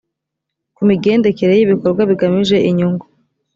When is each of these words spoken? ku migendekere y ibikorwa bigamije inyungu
ku 0.75 0.81
migendekere 0.89 1.51
y 1.55 1.63
ibikorwa 1.65 2.01
bigamije 2.09 2.57
inyungu 2.69 3.05